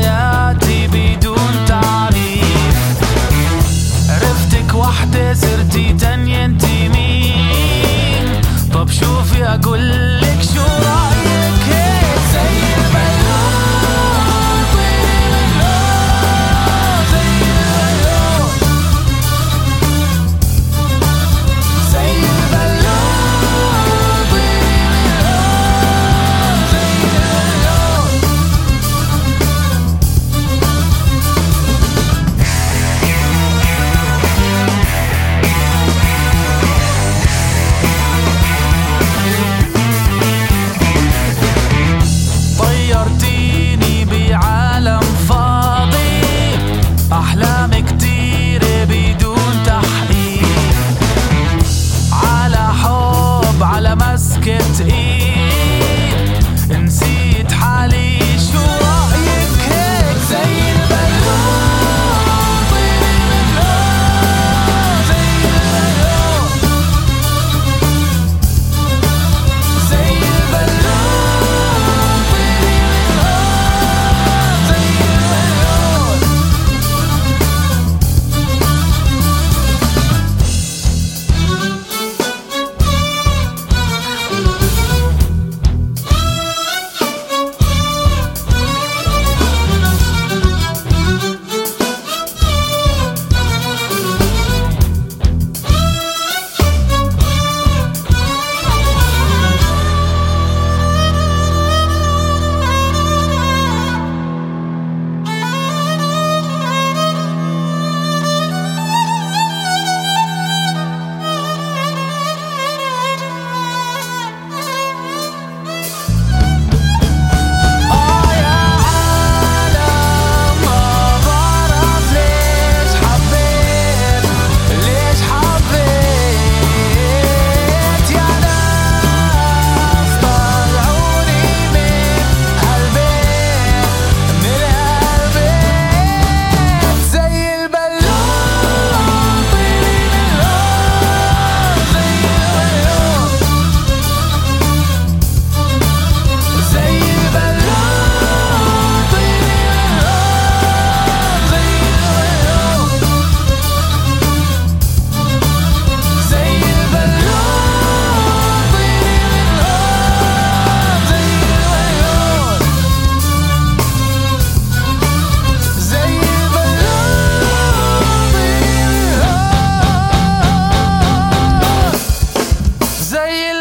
[0.00, 3.00] حياتي بدون تعريف.
[4.08, 8.40] عرفتك وحدة صرتي تانية انتي مين؟
[8.74, 10.09] طب شوفي أقول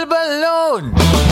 [0.09, 1.28] balloon.